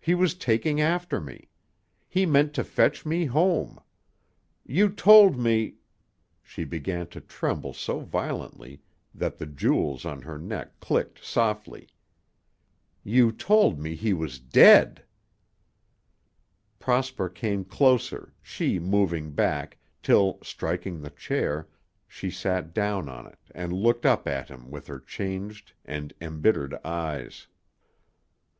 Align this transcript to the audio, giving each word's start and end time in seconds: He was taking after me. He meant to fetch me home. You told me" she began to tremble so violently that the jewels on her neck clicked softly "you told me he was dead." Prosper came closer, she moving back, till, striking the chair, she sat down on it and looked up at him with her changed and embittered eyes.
He 0.00 0.16
was 0.16 0.34
taking 0.34 0.80
after 0.80 1.20
me. 1.20 1.48
He 2.08 2.26
meant 2.26 2.54
to 2.54 2.64
fetch 2.64 3.06
me 3.06 3.26
home. 3.26 3.78
You 4.66 4.88
told 4.88 5.38
me" 5.38 5.76
she 6.42 6.64
began 6.64 7.06
to 7.10 7.20
tremble 7.20 7.72
so 7.72 8.00
violently 8.00 8.82
that 9.14 9.38
the 9.38 9.46
jewels 9.46 10.04
on 10.04 10.22
her 10.22 10.38
neck 10.38 10.80
clicked 10.80 11.24
softly 11.24 11.86
"you 13.04 13.30
told 13.30 13.78
me 13.78 13.94
he 13.94 14.12
was 14.12 14.40
dead." 14.40 15.04
Prosper 16.80 17.28
came 17.28 17.64
closer, 17.64 18.34
she 18.42 18.80
moving 18.80 19.30
back, 19.30 19.78
till, 20.02 20.40
striking 20.42 21.00
the 21.00 21.10
chair, 21.10 21.68
she 22.08 22.28
sat 22.28 22.74
down 22.74 23.08
on 23.08 23.24
it 23.28 23.38
and 23.54 23.72
looked 23.72 24.04
up 24.04 24.26
at 24.26 24.48
him 24.48 24.68
with 24.68 24.88
her 24.88 24.98
changed 24.98 25.74
and 25.84 26.12
embittered 26.20 26.74
eyes. 26.84 27.46